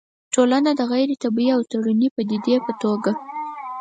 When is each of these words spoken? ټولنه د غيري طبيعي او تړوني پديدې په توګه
ټولنه 0.33 0.71
د 0.75 0.81
غيري 0.91 1.15
طبيعي 1.23 1.53
او 1.55 1.61
تړوني 1.71 2.07
پديدې 2.17 2.55
په 2.65 2.73
توګه 2.81 3.11